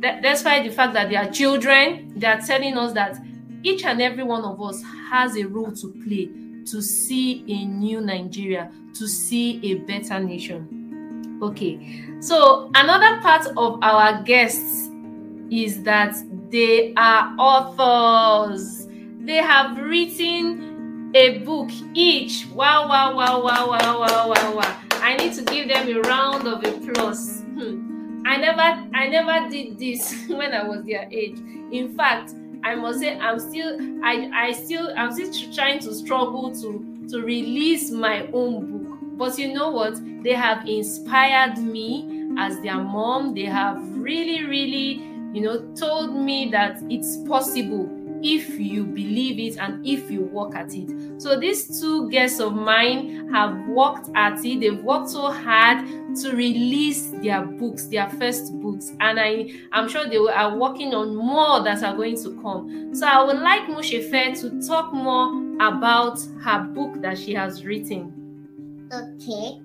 [0.00, 3.18] That, that's why the fact that they are children they are telling us that
[3.62, 6.28] each and every one of us has a role to play
[6.66, 10.85] to see a new Nigeria, to see a better nation.
[11.42, 14.88] Okay, so another part of our guests
[15.50, 16.16] is that
[16.50, 18.88] they are authors.
[19.20, 22.46] They have written a book each.
[22.54, 24.80] Wow, wow, wow, wow, wow, wow, wow, wow.
[25.02, 27.40] I need to give them a round of applause.
[27.40, 28.22] Hmm.
[28.26, 31.38] I never I never did this when I was their age.
[31.70, 32.32] In fact,
[32.64, 37.22] I must say I'm still I I still I'm still trying to struggle to to
[37.22, 38.85] release my own book.
[39.16, 39.98] But you know what?
[40.22, 43.34] They have inspired me as their mom.
[43.34, 45.02] They have really really,
[45.32, 47.90] you know, told me that it's possible
[48.22, 51.20] if you believe it and if you work at it.
[51.20, 54.60] So these two guests of mine have worked at it.
[54.60, 60.08] They've worked so hard to release their books, their first books, and I am sure
[60.08, 62.94] they are working on more that are going to come.
[62.94, 65.28] So I would like Moseife to talk more
[65.60, 68.25] about her book that she has written.
[68.92, 69.60] Okay,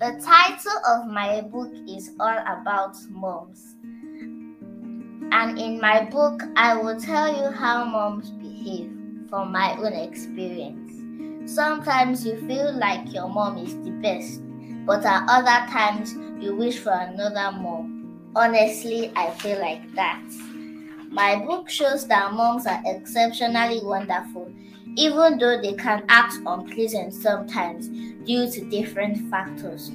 [0.00, 3.76] the title of my book is all about moms.
[5.30, 8.90] And in my book, I will tell you how moms behave
[9.30, 10.90] from my own experience.
[11.54, 14.42] Sometimes you feel like your mom is the best,
[14.84, 18.32] but at other times you wish for another mom.
[18.34, 20.24] Honestly, I feel like that.
[21.10, 24.52] My book shows that moms are exceptionally wonderful,
[24.96, 27.88] even though they can act unpleasant sometimes
[28.26, 29.88] due to different factors.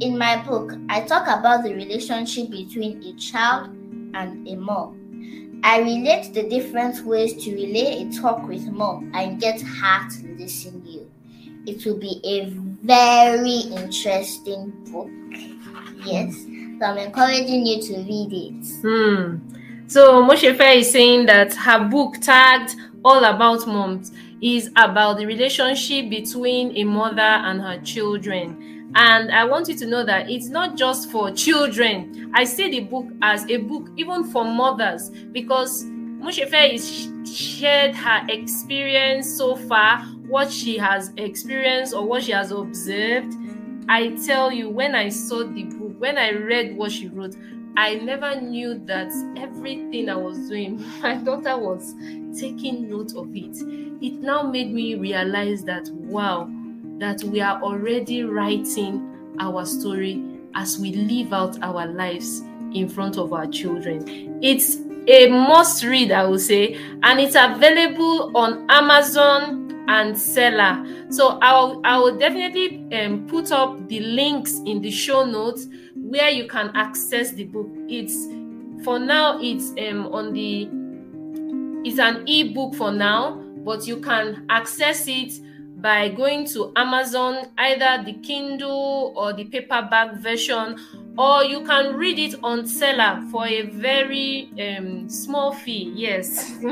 [0.00, 3.68] In my book, I talk about the relationship between a child
[4.14, 5.60] and a mom.
[5.62, 10.36] I relate the different ways to relay a talk with mom and get her to
[10.38, 11.10] listen you.
[11.66, 12.46] It will be a
[12.82, 15.10] very interesting book.
[16.04, 16.34] Yes,
[16.78, 18.66] so I'm encouraging you to read it.
[18.80, 19.86] Hmm.
[19.86, 26.10] So Moseife is saying that her book tagged All About Moms is about the relationship
[26.10, 28.92] between a mother and her children.
[28.94, 32.30] And I want you to know that it's not just for children.
[32.34, 38.26] I see the book as a book even for mothers because Moseife is shared her
[38.28, 43.34] experience so far, what she has experienced or what she has observed.
[43.88, 47.34] I tell you, when I saw the book, when I read what she wrote,
[47.76, 51.94] I never knew that everything I was doing, my daughter was
[52.38, 53.56] taking note of it.
[54.02, 56.50] It now made me realize that wow,
[56.98, 60.22] that we are already writing our story
[60.54, 62.40] as we live out our lives
[62.74, 64.38] in front of our children.
[64.42, 71.12] It's a must read, I would say, and it's available on Amazon and Selar.
[71.12, 75.66] So I'll I will definitely um, put up the links in the show notes
[75.96, 77.68] where you can access the book.
[77.88, 78.14] It's
[78.84, 80.68] for now it's um on the
[81.84, 85.32] it's an ebook for now, but you can access it
[85.80, 90.78] by going to Amazon, either the Kindle or the paperback version,
[91.16, 95.90] or you can read it on Selar for a very um, small fee.
[95.94, 96.52] Yes,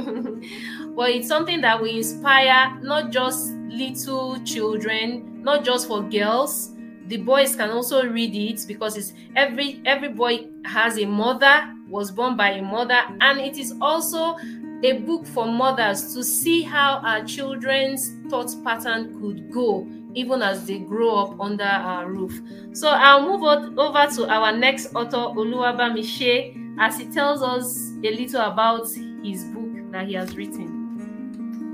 [0.98, 6.74] but it's something that will inspire not just little children, not just for girls.
[7.06, 12.10] The boys can also read it because it's every every boy has a mother, was
[12.10, 14.36] born by a mother, and it is also
[14.82, 20.66] a book for mothers to see how our children's thought pattern could go even as
[20.66, 22.40] they grow up under our roof.
[22.72, 28.10] So I'll move on, over to our next author, Oluwabamise, as he tells us a
[28.16, 28.88] little about
[29.22, 30.77] his book that he has written.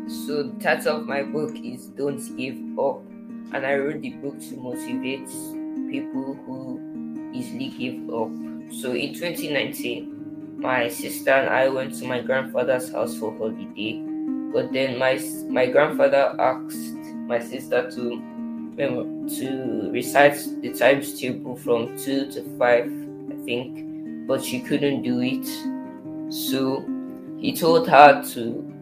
[0.07, 3.01] So the title of my book is Don't Give Up,
[3.53, 5.29] and I wrote the book to motivate
[5.91, 8.31] people who easily give up.
[8.71, 14.03] So in 2019, my sister and I went to my grandfather's house for holiday.
[14.53, 16.95] But then my my grandfather asked
[17.27, 18.23] my sister to
[18.77, 22.93] to recite the times table from two to five,
[23.31, 25.47] I think, but she couldn't do it.
[26.33, 26.85] So
[27.39, 28.74] he told her to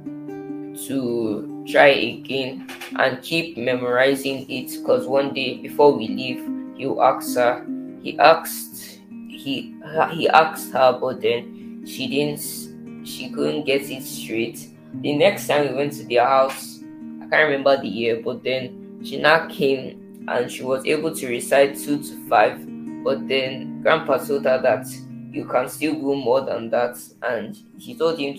[0.86, 7.36] to try again and keep memorizing it because one day before we leave, he'll ask
[7.36, 7.66] her.
[8.02, 9.74] He asked he
[10.10, 14.68] he asked her, but then she didn't she couldn't get it straight.
[15.00, 16.80] The next time we went to their house,
[17.22, 21.28] I can't remember the year, but then she now came and she was able to
[21.28, 22.58] recite two to five.
[23.02, 24.86] But then Grandpa told her that
[25.32, 28.36] you can still go more than that, and he told him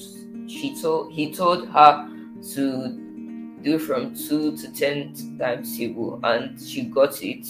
[0.47, 2.09] she told he told her
[2.53, 2.99] to
[3.61, 7.47] do from two to ten times table, and she got it,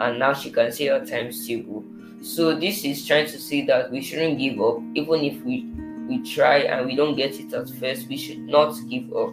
[0.00, 1.84] and now she can say her times table.
[2.22, 5.66] So this is trying to say that we shouldn't give up, even if we
[6.08, 8.08] we try and we don't get it at first.
[8.08, 9.30] We should not give up,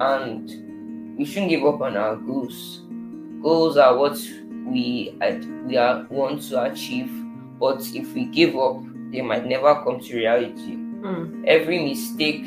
[0.00, 2.82] and we shouldn't give up on our goals.
[3.42, 4.18] Goals are what
[4.66, 5.16] we
[5.66, 7.10] we are want to achieve,
[7.58, 10.76] but if we give up, they might never come to reality.
[10.76, 11.44] Mm.
[11.46, 12.46] Every mistake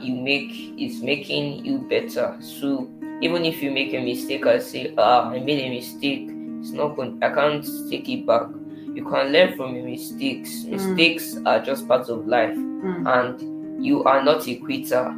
[0.00, 2.36] you make is making you better.
[2.40, 6.72] So even if you make a mistake, I say, ah, I made a mistake it's
[6.72, 7.18] not going.
[7.22, 8.48] I can't take it back.
[8.94, 10.50] You can learn from your mistakes.
[10.64, 10.70] Mm.
[10.70, 11.46] Mistakes mm.
[11.46, 13.06] are just part of life, mm.
[13.08, 15.14] and you are not a quitter.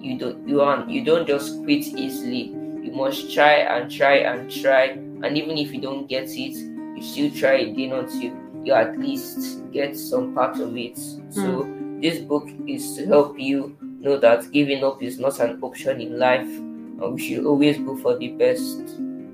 [0.00, 0.48] You don't.
[0.48, 0.88] You are.
[0.88, 2.48] You don't just quit easily.
[2.82, 7.02] You must try and try and try, and even if you don't get it, you
[7.02, 8.32] still try again until
[8.64, 10.96] you at least get some part of it.
[10.96, 11.34] Mm.
[11.34, 11.68] So
[12.00, 16.18] this book is to help you know that giving up is not an option in
[16.18, 18.80] life, and we should always go for the best.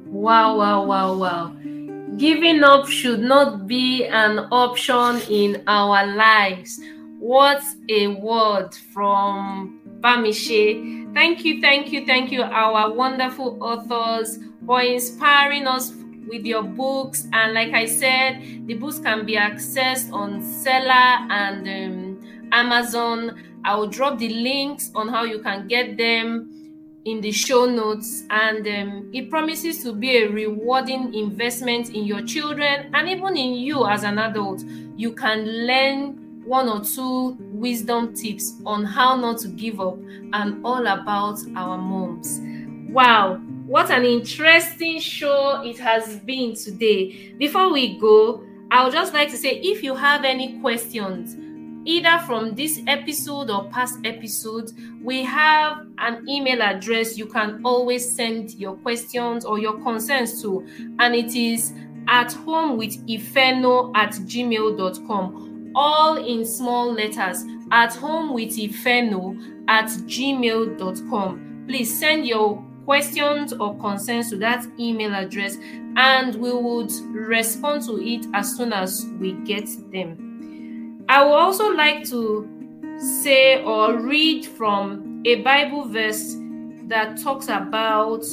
[0.07, 1.53] Wow, wow, wow, wow.
[2.17, 6.81] Giving up should not be an option in our lives.
[7.19, 11.13] What a word from Bamise.
[11.15, 15.93] Thank you, thank you, thank you, our wonderful authors, for inspiring us
[16.29, 17.27] with your books.
[17.33, 23.43] And like I said, the books can be accessed on Selar and um, Amazon.
[23.67, 26.53] I will drop the links on how you can get them
[27.05, 28.25] in the show notes.
[28.31, 33.55] And um, it promises to be a rewarding investment in your children and even in
[33.55, 34.63] you as an adult.
[34.97, 39.99] You can learn one or two wisdom tips on how not to give up
[40.33, 42.41] and all about our moms.
[42.91, 47.35] Wow what an interesting show it has been today.
[47.37, 51.37] Before we go i would just like to say if you have any questions
[51.87, 58.09] either from this episode or past episodes, we have an email address you can always
[58.09, 60.67] send your questions or your concerns to,
[60.99, 61.73] and it is
[62.09, 65.73] at home with ifeno at gmail.com.
[65.75, 71.65] All in small letters at home with ifeno at gmail.com.
[71.69, 75.57] Please send your questions or concerns to that email address
[75.97, 80.26] and we would respond to it as soon as we get them.
[81.09, 82.49] I would also like to
[82.99, 86.35] say or read from a Bible verse
[86.89, 88.25] that talks about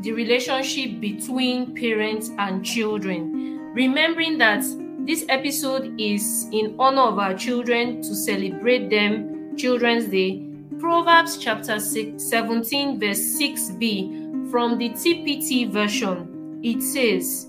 [0.00, 3.72] the relationship between parents and children.
[3.74, 4.64] Remembering that
[5.06, 10.44] this episode is in honor of our children to celebrate them Children's Day.
[10.80, 17.48] Proverbs chapter 6, 17, verse 6b from the TPT version, it says,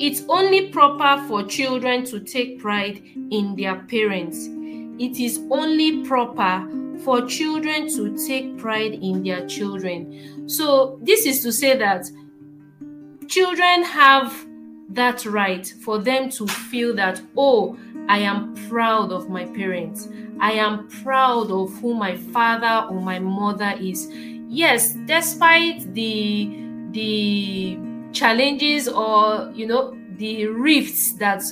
[0.00, 4.48] It's only proper for children to take pride in their parents.
[4.98, 6.66] It is only proper
[7.04, 10.48] for children to take pride in their children.
[10.48, 12.06] So, this is to say that
[13.28, 14.46] children have
[14.88, 17.78] that right for them to feel that, oh,
[18.08, 20.08] I am proud of my parents.
[20.40, 24.08] I am proud of who my father or my mother is.
[24.48, 26.56] Yes, despite the
[26.92, 31.42] the challenges or you know the rifts that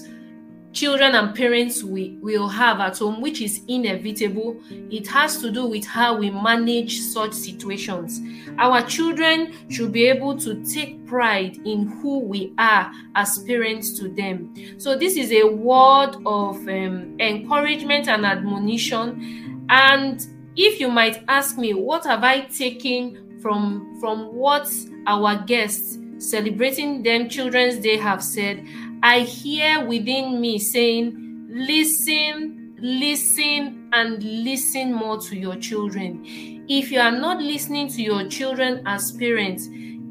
[0.73, 4.57] children and parents we will have at home, which is inevitable.
[4.71, 8.21] It has to do with how we manage such situations.
[8.59, 14.09] Our children should be able to take pride in who we are as parents to
[14.09, 14.55] them.
[14.79, 19.67] So, this is a word of um, encouragement and admonition.
[19.71, 20.25] And
[20.57, 24.69] if you might ask me, what have I taken from from what
[25.07, 28.65] our guests celebrating them Children's Day have said?
[29.03, 36.23] I hear within me saying, Listen, listen, and listen more to your children.
[36.69, 39.69] If you are not listening to your children as parents,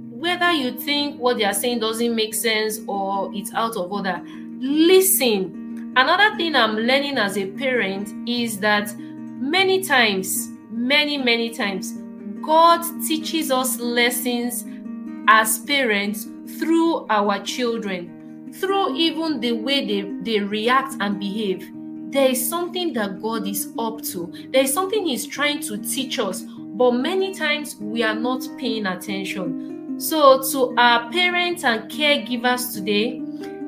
[0.09, 4.19] whether you think what they are saying doesn't make sense or it's out of order,
[4.59, 5.93] listen.
[5.95, 11.93] Another thing I'm learning as a parent is that many times, many, many times,
[12.41, 14.63] God teaches us lessons
[15.27, 16.27] as parents
[16.59, 18.17] through our children
[18.53, 21.69] through even the way they, they react and behave,
[22.11, 24.31] there is something that God is up to.
[24.51, 28.85] There is something He's trying to teach us, but many times we are not paying
[28.85, 29.99] attention.
[29.99, 33.21] So, to our parents and caregivers today,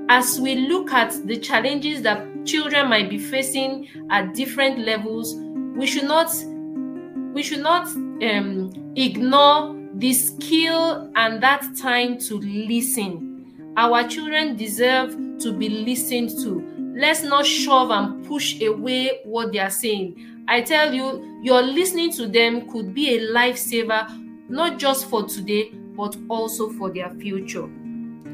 [0.10, 5.36] as we look at the challenges that children might be facing at different levels,
[5.76, 6.34] we should not
[7.34, 13.30] we should not um, ignore the skill and that time to listen
[13.80, 16.68] our children deserve to be listened to.
[16.98, 20.44] Let's not shove and push away what they are saying.
[20.50, 25.72] I tell you, your listening to them could be a lifesaver, not just for today,
[25.96, 27.70] but also for their future.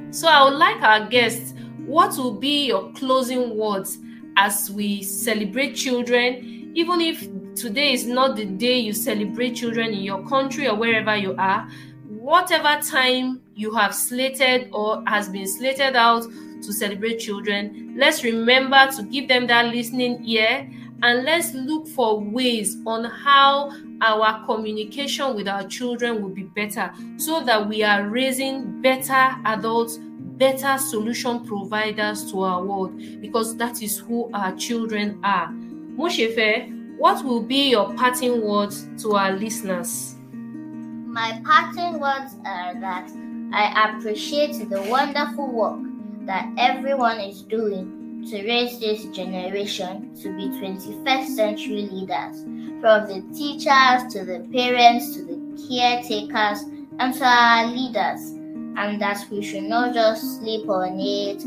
[0.10, 1.54] So I would like our guests,
[1.86, 4.00] what will be your closing words
[4.38, 10.04] as we celebrate children, even if today is not the day you celebrate children in
[10.04, 11.68] your country or wherever you are,
[12.08, 16.24] whatever time you have slated or has been slated out
[16.62, 20.70] to celebrate children, let's remember to give them that listening ear
[21.04, 26.92] and let's look for ways on how our communication with our children will be better
[27.18, 30.00] so that we are raising better adults,
[30.38, 35.50] better solution providers to our world because that is who our children are.
[35.98, 40.16] Moseife, what will be your parting words to our listeners?
[40.32, 43.10] My parting words are that
[43.54, 45.80] I appreciate the wonderful work
[46.26, 52.44] that everyone is doing to raise this generation to be 21st century leaders,
[52.82, 56.64] from the teachers to the parents to the caretakers
[57.00, 58.32] and to our leaders,
[58.78, 61.44] and that we should not just sleep on it,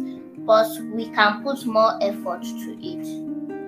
[0.46, 3.06] but we can put more effort to it.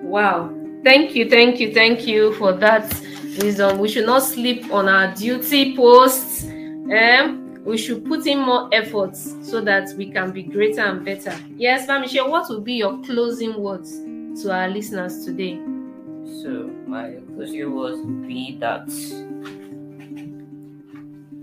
[0.03, 0.60] Wow.
[0.83, 2.91] Thank you, thank you, thank you for that
[3.39, 3.77] wisdom.
[3.77, 6.45] We should not sleep on our duty posts.
[6.45, 11.37] Um, we should put in more efforts so that we can be greater and better.
[11.55, 13.91] Yes, Michelle, what will be your closing words
[14.41, 15.59] to our listeners today?
[16.41, 18.89] So, my closing words would be that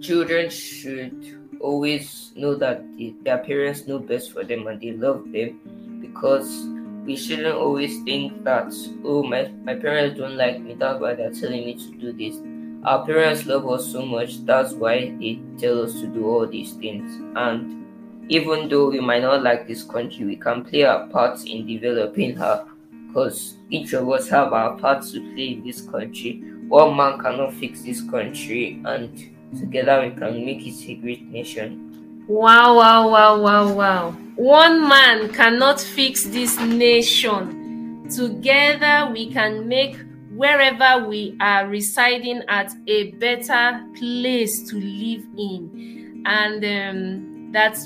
[0.00, 2.82] children should always know that
[3.22, 5.60] their parents know best for them and they love them
[6.00, 6.66] because
[7.08, 8.70] we shouldn't always think that
[9.02, 12.36] oh my, my parents don't like me that's why they're telling me to do this.
[12.84, 16.74] Our parents love us so much that's why they tell us to do all these
[16.74, 17.10] things.
[17.34, 17.86] And
[18.28, 22.36] even though we might not like this country we can play our part in developing
[22.36, 22.66] her
[23.06, 26.42] because each of us have our part to play in this country.
[26.68, 29.18] One man cannot fix this country and
[29.58, 32.26] together we can make it a great nation.
[32.28, 34.27] Wow, wow, wow, wow, wow.
[34.38, 38.08] One man cannot fix this nation.
[38.08, 39.96] Together, we can make
[40.30, 46.22] wherever we are residing at a better place to live in.
[46.24, 47.80] And um, that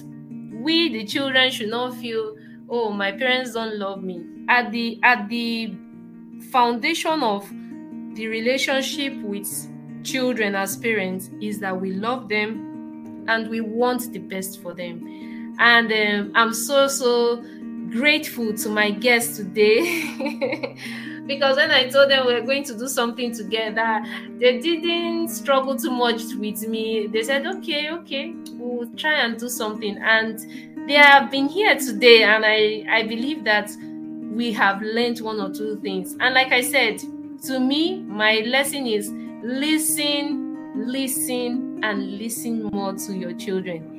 [0.62, 2.36] we, the children, should not feel,
[2.68, 4.22] oh, my parents don't love me.
[4.50, 5.74] At the at the
[6.50, 7.48] foundation of
[8.14, 9.48] the relationship with
[10.05, 15.32] children as parents is that we love them and we want the best for them.
[15.59, 17.42] And um, I'm so, so
[17.90, 20.76] grateful to my guests today.
[21.26, 24.03] because when I told them we are going to do something together,
[24.38, 27.07] they didn't struggle too much with me.
[27.07, 29.98] They said, okay, okay, we'll try and do something.
[29.98, 30.38] And
[30.88, 33.70] they have been here today, and I, I believe that
[34.32, 36.16] we have learned one or two things.
[36.18, 36.98] And like I said,
[37.46, 39.11] to me, my lesson is
[39.42, 43.91] listen, listen, and listen more to your children.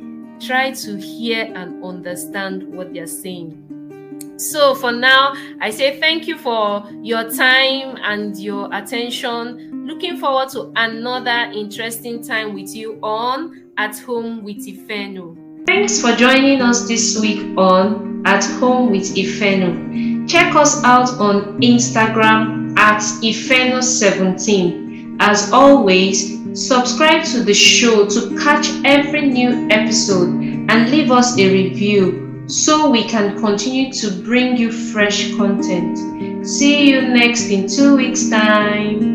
[0.45, 4.35] Try to hear and understand what they're saying.
[4.37, 9.85] So for now, I say thank you for your time and your attention.
[9.87, 15.65] Looking forward to another interesting time with you on At Home with Ifeno.
[15.65, 20.27] Thanks for joining us this week on At Home with Ifeno.
[20.27, 24.82] Check us out on Instagram at Ifeno17.
[25.19, 30.29] As always, subscribe to the show to catch every new episode
[30.69, 36.45] and leave us a review so we can continue to bring you fresh content.
[36.45, 39.12] See you next in two weeks' time.